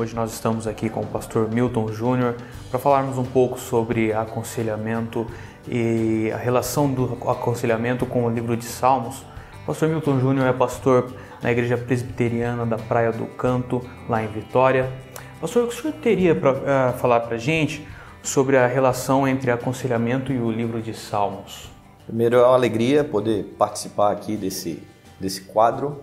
[0.00, 2.34] Hoje nós estamos aqui com o pastor Milton Júnior
[2.70, 5.26] para falarmos um pouco sobre aconselhamento
[5.68, 9.18] e a relação do aconselhamento com o livro de Salmos.
[9.62, 11.12] O pastor Milton Júnior é pastor
[11.42, 14.90] na Igreja Presbiteriana da Praia do Canto, lá em Vitória.
[15.38, 17.86] Pastor, o que o senhor teria para uh, falar para a gente
[18.22, 21.70] sobre a relação entre aconselhamento e o livro de Salmos?
[22.06, 24.82] Primeiro, é uma alegria poder participar aqui desse,
[25.20, 26.00] desse quadro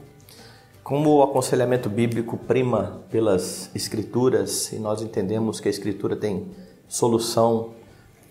[0.88, 6.48] como o aconselhamento bíblico prima pelas escrituras e nós entendemos que a escritura tem
[6.88, 7.72] solução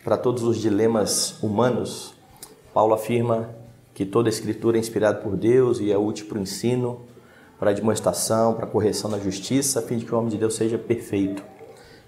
[0.03, 2.15] para todos os dilemas humanos,
[2.73, 3.51] Paulo afirma
[3.93, 7.03] que toda a escritura é inspirada por Deus e é útil para o ensino,
[7.59, 10.39] para a demonstração, para a correção na justiça, a fim de que o homem de
[10.39, 11.45] Deus seja perfeito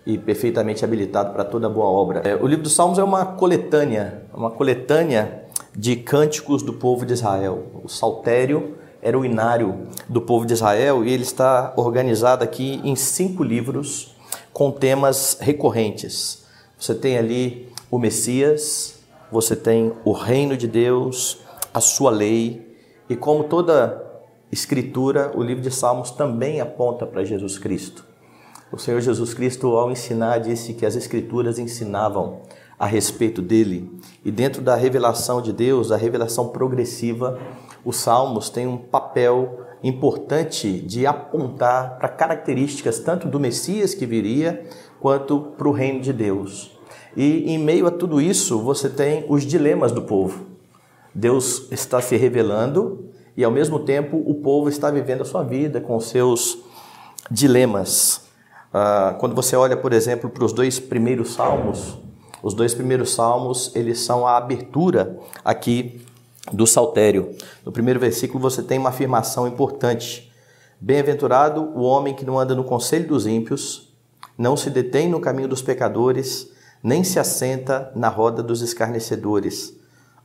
[0.07, 2.21] e perfeitamente habilitado para toda boa obra.
[2.21, 5.45] É, o livro dos Salmos é uma coletânea, uma coletânea
[5.77, 7.67] de cânticos do povo de Israel.
[7.85, 12.97] O saltério era o inário do povo de Israel e ele está organizado aqui em
[12.97, 14.15] cinco livros
[14.53, 16.45] com temas recorrentes.
[16.79, 21.39] Você tem ali o Messias, você tem o reino de Deus,
[21.73, 22.77] a sua lei
[23.09, 24.05] e como toda
[24.51, 28.05] escritura, o livro de Salmos também aponta para Jesus Cristo.
[28.71, 32.41] O Senhor Jesus Cristo, ao ensinar, disse que as escrituras ensinavam
[32.79, 33.91] a respeito dele.
[34.25, 37.39] E dentro da revelação de Deus, a revelação progressiva,
[37.85, 44.65] os salmos têm um papel importante de apontar para características tanto do Messias que viria,
[45.01, 46.77] quanto para o reino de Deus.
[47.17, 50.47] E em meio a tudo isso, você tem os dilemas do povo.
[51.15, 55.81] Deus está se revelando e, ao mesmo tempo, o povo está vivendo a sua vida
[55.81, 56.59] com seus
[57.31, 58.29] dilemas.
[58.73, 61.99] Ah, quando você olha, por exemplo, para os dois primeiros salmos,
[62.43, 66.05] os dois primeiros salmos, eles são a abertura aqui
[66.53, 67.35] do saltério.
[67.65, 70.33] No primeiro versículo você tem uma afirmação importante.
[70.81, 73.93] Bem-aventurado o homem que não anda no conselho dos ímpios,
[74.37, 76.51] não se detém no caminho dos pecadores,
[76.83, 79.77] nem se assenta na roda dos escarnecedores.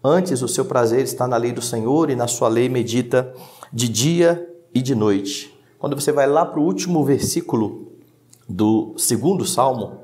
[0.03, 3.33] Antes o seu prazer está na lei do Senhor e na sua lei medita
[3.71, 5.57] de dia e de noite.
[5.79, 7.93] Quando você vai lá para o último versículo
[8.47, 9.99] do segundo salmo,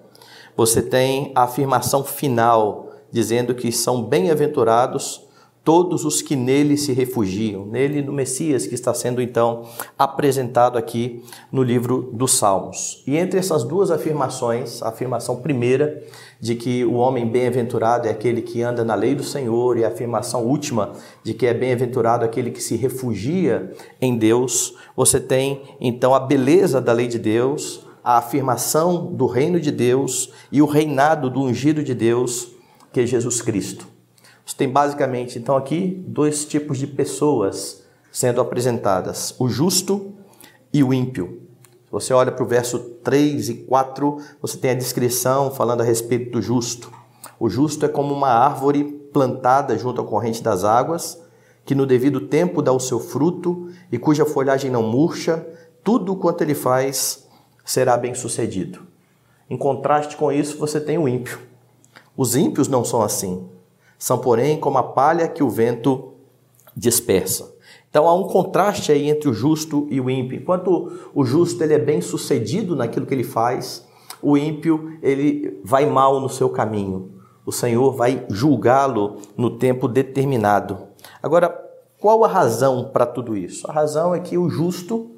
[0.55, 5.28] você tem a afirmação final dizendo que são bem-aventurados
[5.69, 9.67] todos os que nele se refugiam, nele no Messias que está sendo então
[9.99, 13.03] apresentado aqui no livro dos Salmos.
[13.05, 16.01] E entre essas duas afirmações, a afirmação primeira
[16.41, 19.89] de que o homem bem-aventurado é aquele que anda na lei do Senhor e a
[19.89, 20.93] afirmação última
[21.23, 26.81] de que é bem-aventurado aquele que se refugia em Deus, você tem então a beleza
[26.81, 31.83] da lei de Deus, a afirmação do reino de Deus e o reinado do ungido
[31.83, 32.47] de Deus,
[32.91, 33.88] que é Jesus Cristo.
[34.57, 40.13] Tem basicamente, então, aqui dois tipos de pessoas sendo apresentadas: o justo
[40.73, 41.41] e o ímpio.
[41.85, 45.83] Se você olha para o verso 3 e 4, você tem a descrição falando a
[45.83, 46.91] respeito do justo.
[47.39, 51.19] O justo é como uma árvore plantada junto à corrente das águas,
[51.65, 55.47] que no devido tempo dá o seu fruto e cuja folhagem não murcha,
[55.83, 57.27] tudo quanto ele faz
[57.65, 58.81] será bem sucedido.
[59.49, 61.39] Em contraste com isso, você tem o ímpio.
[62.15, 63.47] Os ímpios não são assim.
[63.99, 66.13] São, porém, como a palha que o vento
[66.75, 67.53] dispersa.
[67.89, 70.39] Então há um contraste aí entre o justo e o ímpio.
[70.39, 73.85] Enquanto o justo ele é bem sucedido naquilo que ele faz,
[74.21, 77.11] o ímpio ele vai mal no seu caminho.
[77.45, 80.77] O Senhor vai julgá-lo no tempo determinado.
[81.21, 81.49] Agora,
[81.99, 83.69] qual a razão para tudo isso?
[83.69, 85.11] A razão é que o justo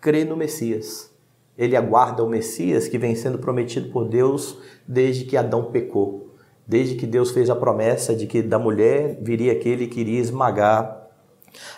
[0.00, 1.10] crê no Messias
[1.58, 4.56] ele aguarda o Messias que vem sendo prometido por Deus
[4.86, 6.27] desde que Adão pecou,
[6.68, 11.08] desde que Deus fez a promessa de que da mulher viria aquele que iria esmagar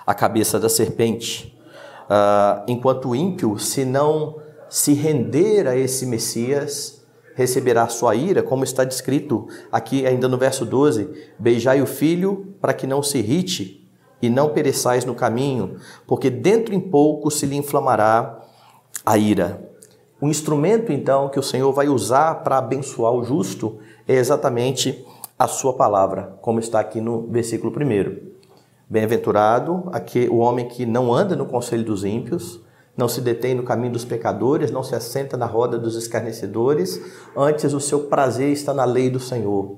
[0.05, 1.57] a cabeça da serpente.
[2.07, 7.07] Uh, enquanto o ímpio, se não se render a esse Messias,
[7.37, 11.09] receberá sua ira, como está descrito aqui ainda no verso 12:
[11.39, 13.89] Beijai o filho para que não se irrite
[14.21, 18.41] e não pereçais no caminho, porque dentro em pouco se lhe inflamará
[19.07, 19.71] a ira.
[20.21, 23.79] O instrumento, então, que o Senhor vai usar para abençoar o justo
[24.11, 25.07] é exatamente
[25.39, 28.31] a sua palavra, como está aqui no versículo 1.
[28.89, 29.85] Bem-aventurado
[30.29, 32.61] o homem que não anda no conselho dos ímpios,
[32.97, 37.01] não se detém no caminho dos pecadores, não se assenta na roda dos escarnecedores,
[37.37, 39.77] antes o seu prazer está na lei do Senhor,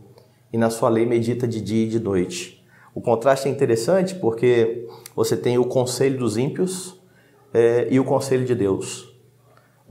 [0.50, 2.64] e na sua lei medita de dia e de noite.
[2.94, 6.98] O contraste é interessante porque você tem o conselho dos ímpios
[7.52, 9.12] é, e o conselho de Deus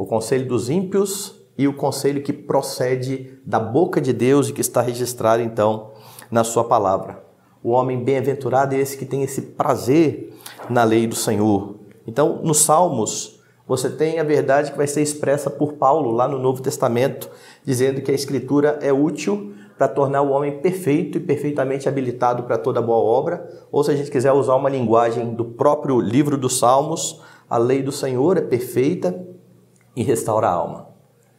[0.01, 4.61] o conselho dos ímpios e o conselho que procede da boca de Deus e que
[4.61, 5.91] está registrado então
[6.29, 7.23] na sua palavra.
[7.63, 10.33] O homem bem-aventurado é esse que tem esse prazer
[10.69, 11.75] na lei do Senhor.
[12.07, 13.39] Então, nos Salmos,
[13.71, 17.29] Você tem a verdade que vai ser expressa por Paulo lá no Novo Testamento,
[17.63, 22.57] dizendo que a Escritura é útil para tornar o homem perfeito e perfeitamente habilitado para
[22.57, 23.49] toda boa obra.
[23.71, 27.81] Ou se a gente quiser usar uma linguagem do próprio livro dos Salmos, a lei
[27.81, 29.25] do Senhor é perfeita
[29.95, 30.90] e restaura a alma.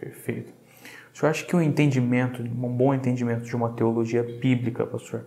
[0.02, 0.52] Perfeito.
[1.14, 5.26] O senhor acha que um entendimento, um bom entendimento de uma teologia bíblica, pastor,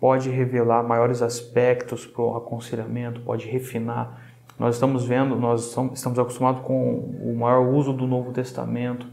[0.00, 4.20] pode revelar maiores aspectos para o aconselhamento, pode refinar?
[4.58, 9.06] Nós estamos vendo, nós estamos acostumados com o maior uso do Novo Testamento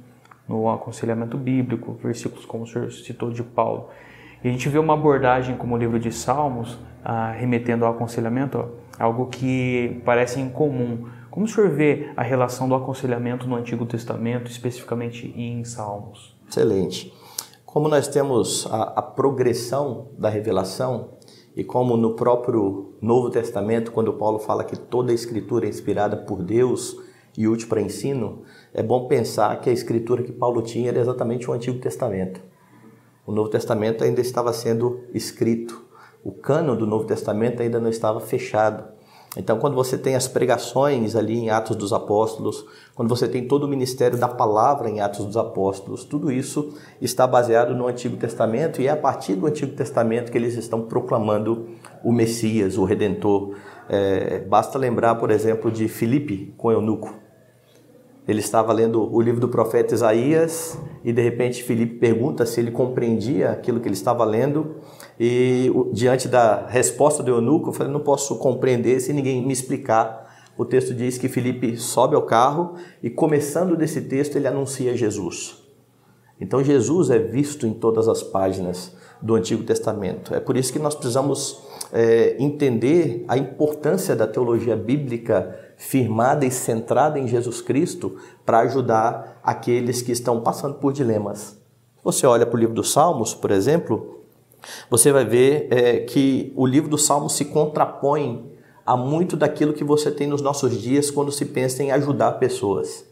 [0.48, 3.90] no aconselhamento bíblico, versículos como o senhor citou de Paulo.
[4.44, 8.68] E a gente vê uma abordagem como o livro de Salmos, ah, remetendo ao aconselhamento,
[8.98, 11.08] algo que parece incomum.
[11.36, 16.34] Como o senhor vê a relação do aconselhamento no Antigo Testamento, especificamente em Salmos?
[16.50, 17.14] Excelente.
[17.66, 21.10] Como nós temos a, a progressão da revelação,
[21.54, 26.16] e como no próprio Novo Testamento, quando Paulo fala que toda a Escritura é inspirada
[26.16, 26.96] por Deus
[27.38, 28.44] e útil para ensino,
[28.74, 32.40] é bom pensar que a escritura que Paulo tinha era exatamente o Antigo Testamento.
[33.28, 35.84] O Novo Testamento ainda estava sendo escrito.
[36.24, 38.95] O cano do Novo Testamento ainda não estava fechado.
[39.38, 43.64] Então, quando você tem as pregações ali em Atos dos Apóstolos, quando você tem todo
[43.64, 48.82] o ministério da palavra em Atos dos Apóstolos, tudo isso está baseado no Antigo Testamento
[48.82, 51.68] e é a partir do Antigo Testamento que eles estão proclamando
[52.04, 53.56] o Messias, o Redentor.
[53.90, 57.25] É, basta lembrar, por exemplo, de Filipe com Eunuco.
[58.28, 62.72] Ele estava lendo o livro do profeta Isaías e de repente Filipe pergunta se ele
[62.72, 64.78] compreendia aquilo que ele estava lendo
[65.20, 70.26] e diante da resposta do eunuco, eu falei, não posso compreender se ninguém me explicar.
[70.58, 75.64] O texto diz que Filipe sobe ao carro e começando desse texto ele anuncia Jesus.
[76.40, 80.34] Então Jesus é visto em todas as páginas do Antigo Testamento.
[80.34, 81.64] É por isso que nós precisamos
[81.94, 89.40] é, entender a importância da teologia bíblica firmada e centrada em Jesus Cristo para ajudar
[89.44, 91.58] aqueles que estão passando por dilemas.
[92.04, 94.22] Você olha para o livro dos Salmos, por exemplo,
[94.90, 98.52] você vai ver é, que o livro dos Salmos se contrapõe
[98.86, 103.06] a muito daquilo que você tem nos nossos dias quando se pensa em ajudar pessoas.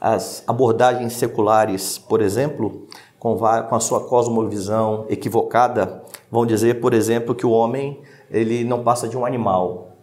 [0.00, 2.86] As abordagens seculares, por exemplo,
[3.18, 9.08] com a sua cosmovisão equivocada, vão dizer, por exemplo, que o homem ele não passa
[9.08, 9.93] de um animal,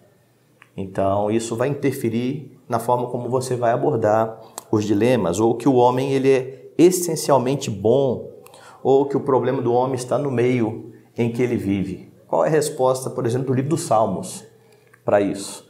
[0.75, 4.39] então, isso vai interferir na forma como você vai abordar
[4.71, 8.31] os dilemas, ou que o homem ele é essencialmente bom,
[8.81, 12.11] ou que o problema do homem está no meio em que ele vive.
[12.27, 14.45] Qual é a resposta, por exemplo, do livro dos Salmos
[15.03, 15.69] para isso?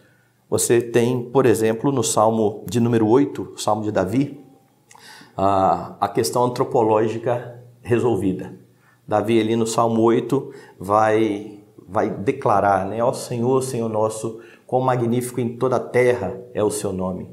[0.49, 4.39] Você tem, por exemplo, no Salmo de número 8, Salmo de Davi,
[5.35, 8.53] a, questão antropológica resolvida.
[9.07, 11.57] Davi ali no Salmo 8 vai
[11.87, 14.39] vai declarar, né, ó Senhor, Senhor nosso,
[14.71, 17.29] Quão magnífico em toda a terra é o seu nome.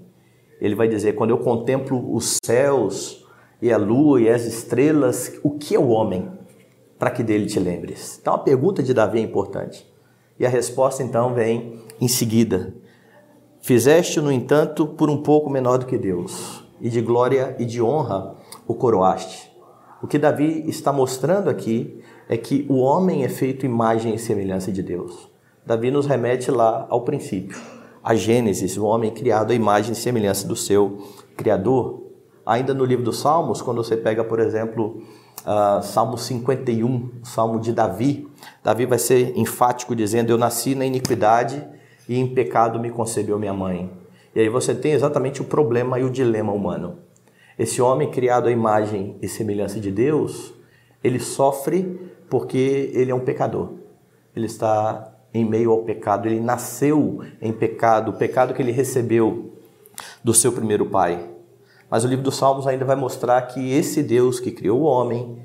[0.61, 3.25] Ele vai dizer: quando eu contemplo os céus
[3.62, 6.29] e a lua e as estrelas, o que é o homem
[6.99, 8.19] para que dele te lembres?
[8.20, 9.88] Então a pergunta de Davi é importante.
[10.37, 12.75] E a resposta então vem em seguida.
[13.61, 17.81] Fizeste, no entanto, por um pouco menor do que Deus, e de glória e de
[17.81, 18.35] honra
[18.67, 19.49] o coroaste.
[20.02, 24.73] O que Davi está mostrando aqui é que o homem é feito imagem e semelhança
[24.73, 25.38] de Deus.
[25.64, 27.58] Davi nos remete lá ao princípio,
[28.02, 30.99] a Gênesis, o homem criado à imagem e semelhança do seu
[31.37, 32.02] Criador.
[32.44, 35.02] Ainda no livro dos Salmos, quando você pega, por exemplo,
[35.40, 38.28] uh, Salmo 51, Salmo de Davi,
[38.62, 41.62] Davi vai ser enfático dizendo: Eu nasci na iniquidade
[42.09, 43.90] e em pecado me concebeu minha mãe.
[44.35, 46.99] E aí você tem exatamente o problema e o dilema humano.
[47.59, 50.54] Esse homem criado à imagem e semelhança de Deus,
[51.02, 53.73] ele sofre porque ele é um pecador.
[54.35, 59.52] Ele está em meio ao pecado, ele nasceu em pecado, o pecado que ele recebeu
[60.23, 61.28] do seu primeiro pai.
[61.90, 65.38] Mas o livro dos Salmos ainda vai mostrar que esse Deus que criou o homem,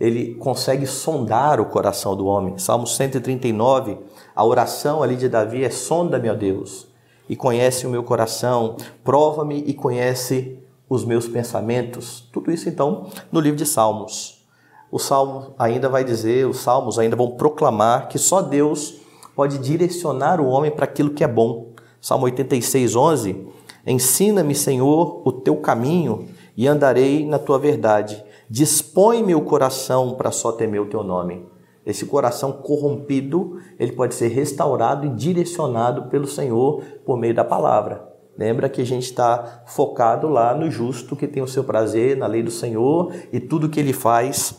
[0.00, 2.58] ele consegue sondar o coração do homem.
[2.58, 3.98] Salmo 139,
[4.34, 6.88] a oração ali de Davi é: sonda-me, ó Deus,
[7.28, 10.58] e conhece o meu coração, prova-me e conhece
[10.88, 12.28] os meus pensamentos.
[12.32, 14.42] Tudo isso então no livro de Salmos.
[14.90, 19.01] O Salmo ainda vai dizer, os Salmos ainda vão proclamar que só Deus
[19.34, 21.72] pode direcionar o homem para aquilo que é bom.
[22.00, 23.46] Salmo 86, 11.
[23.86, 28.22] Ensina-me, Senhor, o teu caminho e andarei na tua verdade.
[28.48, 31.46] Dispõe meu coração para só temer o teu nome.
[31.84, 38.08] Esse coração corrompido, ele pode ser restaurado e direcionado pelo Senhor por meio da palavra.
[38.38, 42.26] Lembra que a gente está focado lá no justo que tem o seu prazer na
[42.26, 44.54] lei do Senhor e tudo que ele faz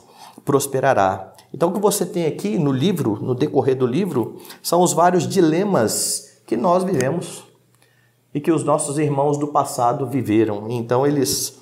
[0.46, 1.33] prosperará.
[1.54, 5.28] Então, o que você tem aqui no livro, no decorrer do livro, são os vários
[5.28, 7.44] dilemas que nós vivemos.
[8.34, 10.68] e que os nossos irmãos do passado viveram.
[10.70, 11.62] Então eles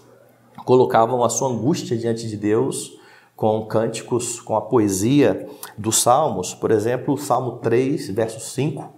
[0.63, 2.97] colocavam a sua angústia diante de Deus
[3.35, 6.53] com cânticos, com a poesia dos salmos.
[6.53, 8.93] Por exemplo, o Salmo 3, verso 5,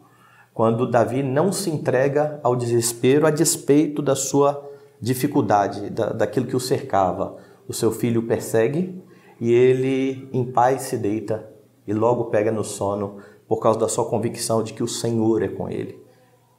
[0.53, 4.69] quando Davi não se entrega ao desespero a despeito da sua
[5.01, 7.37] dificuldade, da, daquilo que o cercava.
[7.67, 9.01] O seu filho persegue
[9.43, 11.45] e ele em paz se deita
[11.85, 15.49] e logo pega no sono por causa da sua convicção de que o Senhor é
[15.49, 16.01] com ele.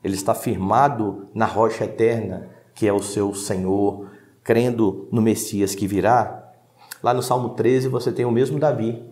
[0.05, 4.11] Ele está firmado na rocha eterna, que é o seu Senhor,
[4.43, 6.53] crendo no Messias que virá.
[7.03, 9.03] Lá no Salmo 13 você tem o mesmo Davi,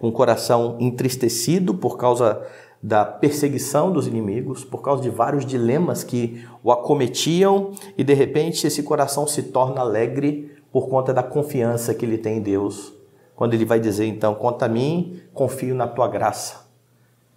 [0.00, 2.44] com o coração entristecido por causa
[2.82, 8.66] da perseguição dos inimigos, por causa de vários dilemas que o acometiam, e de repente
[8.66, 13.00] esse coração se torna alegre por conta da confiança que ele tem em Deus.
[13.34, 16.70] Quando ele vai dizer então: "Quanto a mim, confio na tua graça.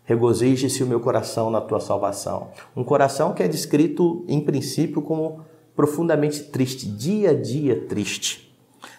[0.03, 2.49] Regozije-se o meu coração na tua salvação".
[2.75, 5.41] Um coração que é descrito em princípio como
[5.75, 8.55] profundamente triste, dia a dia triste.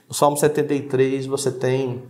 [0.08, 2.04] No Salmo 73 você tem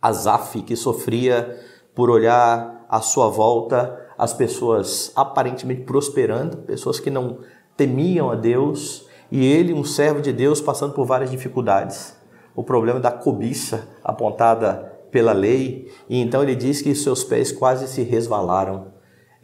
[0.00, 1.60] Asaf que sofria
[1.94, 7.38] por olhar à sua volta as pessoas aparentemente prosperando, pessoas que não
[7.76, 12.14] temiam a Deus, e ele, um servo de Deus, passando por várias dificuldades.
[12.54, 17.86] O problema da cobiça apontada pela lei, e então ele diz que seus pés quase
[17.86, 18.92] se resvalaram.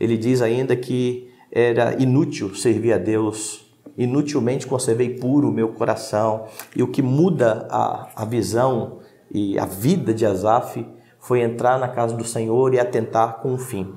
[0.01, 6.47] Ele diz ainda que era inútil servir a Deus, inutilmente conservei puro o meu coração.
[6.75, 9.01] E o que muda a, a visão
[9.31, 10.87] e a vida de Asaf
[11.19, 13.93] foi entrar na casa do Senhor e atentar com o fim.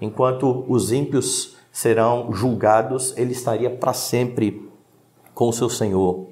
[0.00, 4.68] Enquanto os ímpios serão julgados, ele estaria para sempre
[5.34, 6.27] com o seu Senhor.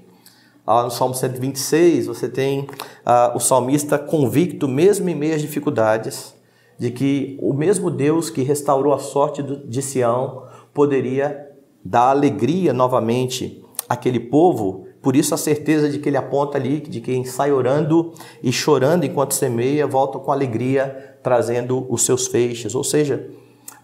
[0.67, 2.67] Lá no Salmo 126, você tem
[3.05, 6.35] ah, o salmista convicto, mesmo em meio às dificuldades,
[6.77, 10.43] de que o mesmo Deus que restaurou a sorte de Sião
[10.75, 11.49] poderia
[11.85, 14.87] dar alegria novamente àquele povo.
[15.01, 19.05] Por isso a certeza de que ele aponta ali, de quem sai orando e chorando
[19.05, 22.75] enquanto semeia, volta com alegria, trazendo os seus feixes.
[22.75, 23.31] Ou seja,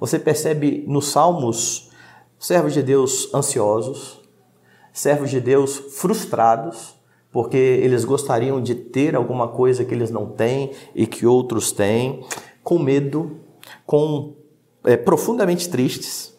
[0.00, 1.90] você percebe nos Salmos
[2.40, 4.21] servos de Deus ansiosos,
[4.92, 6.94] servos de Deus frustrados,
[7.32, 12.24] porque eles gostariam de ter alguma coisa que eles não têm e que outros têm,
[12.62, 13.38] com medo,
[13.86, 14.34] com
[14.84, 16.36] é, profundamente tristes,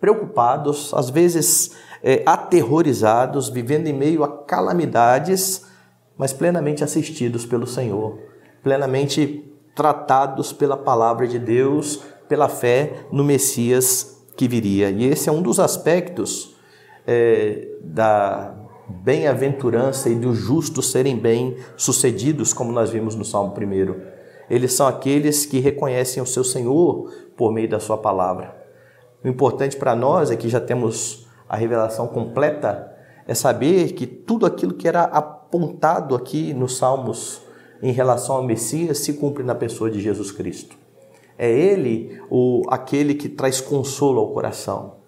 [0.00, 5.66] preocupados, às vezes é, aterrorizados, vivendo em meio a calamidades,
[6.16, 8.18] mas plenamente assistidos pelo Senhor,
[8.62, 14.90] plenamente tratados pela palavra de Deus, pela fé no Messias que viria.
[14.90, 16.49] E esse é um dos aspectos
[17.12, 18.54] é, da
[18.86, 23.96] bem-aventurança e dos justos serem bem-sucedidos, como nós vimos no Salmo 1.
[24.48, 28.56] Eles são aqueles que reconhecem o seu Senhor por meio da sua palavra.
[29.24, 32.94] O importante para nós é que já temos a revelação completa,
[33.26, 37.42] é saber que tudo aquilo que era apontado aqui nos Salmos
[37.82, 40.76] em relação ao Messias se cumpre na pessoa de Jesus Cristo.
[41.36, 44.99] É Ele o, aquele que traz consolo ao coração.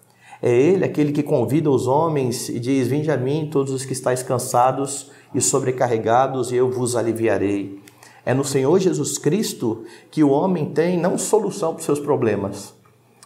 [0.45, 3.93] É Ele aquele que convida os homens e diz: Vinde a mim, todos os que
[3.93, 7.81] estáis cansados e sobrecarregados, e eu vos aliviarei.
[8.25, 12.73] É no Senhor Jesus Cristo que o homem tem não solução para os seus problemas,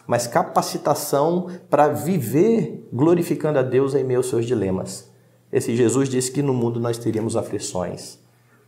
[0.05, 5.11] mas capacitação para viver glorificando a Deus em meio aos seus dilemas.
[5.51, 8.19] Esse Jesus disse que no mundo nós teríamos aflições.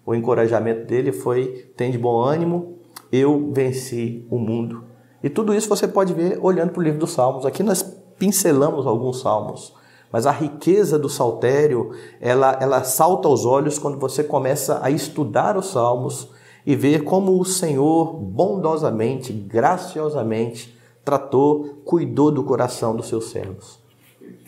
[0.04, 2.80] O encorajamento dele foi: tem de bom ânimo,
[3.12, 4.86] eu venci o mundo.
[5.22, 7.46] E tudo isso você pode ver olhando para o livro dos Salmos.
[7.46, 9.74] Aqui nós pincelamos alguns salmos,
[10.12, 15.56] mas a riqueza do saltério ela, ela salta aos olhos quando você começa a estudar
[15.56, 16.30] os salmos
[16.66, 23.80] e ver como o Senhor bondosamente, graciosamente tratou, cuidou do coração dos seus servos.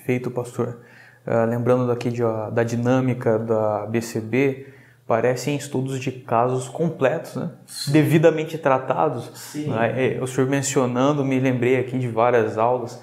[0.06, 0.80] Feito, pastor.
[1.26, 4.68] Uh, lembrando daqui de, uh, da dinâmica da BCB,
[5.08, 7.52] parecem estudos de casos completos, né?
[7.88, 9.54] devidamente tratados.
[9.56, 10.20] Né?
[10.22, 13.02] O senhor mencionando, me lembrei aqui de várias aulas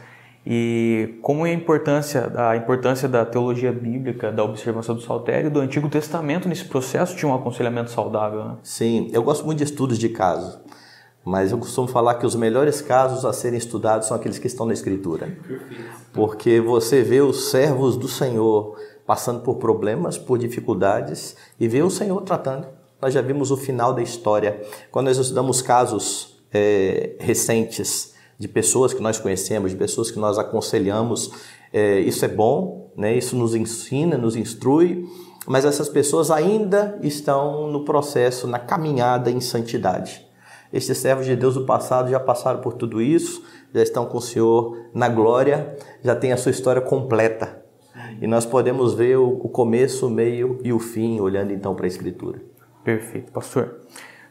[0.50, 5.60] e como é a importância, a importância da teologia bíblica, da observação do saltério do
[5.60, 8.42] Antigo Testamento nesse processo de um aconselhamento saudável.
[8.42, 8.56] Né?
[8.62, 10.58] Sim, eu gosto muito de estudos de caso.
[11.22, 14.64] Mas eu costumo falar que os melhores casos a serem estudados são aqueles que estão
[14.64, 15.36] na Escritura.
[16.14, 18.74] Porque você vê os servos do Senhor
[19.06, 22.68] passando por problemas, por dificuldades, e vê o Senhor tratando.
[23.02, 24.62] Nós já vimos o final da história.
[24.90, 30.38] Quando nós estudamos casos é, recentes de pessoas que nós conhecemos, de pessoas que nós
[30.38, 31.30] aconselhamos,
[31.72, 33.16] é, isso é bom, né?
[33.16, 35.06] isso nos ensina, nos instrui,
[35.46, 40.26] mas essas pessoas ainda estão no processo, na caminhada em santidade.
[40.72, 43.42] Estes servos de Deus do passado já passaram por tudo isso,
[43.74, 47.62] já estão com o Senhor na glória, já têm a sua história completa.
[48.20, 51.88] E nós podemos ver o começo, o meio e o fim, olhando então para a
[51.88, 52.40] Escritura.
[52.84, 53.80] Perfeito, pastor.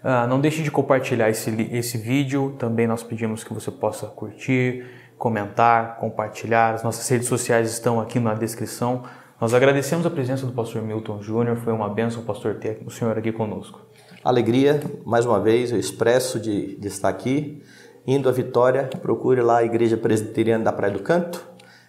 [0.07, 2.55] Uh, não deixe de compartilhar esse, esse vídeo.
[2.57, 4.85] Também nós pedimos que você possa curtir,
[5.17, 6.75] comentar, compartilhar.
[6.75, 9.03] As nossas redes sociais estão aqui na descrição.
[9.41, 11.57] Nós agradecemos a presença do pastor Milton Júnior.
[11.57, 13.81] Foi uma benção, pastor, ter o senhor aqui conosco.
[14.23, 17.61] Alegria, mais uma vez, eu expresso de, de estar aqui.
[18.07, 21.45] Indo à Vitória, procure lá a Igreja Presbiteriana da Praia do Canto.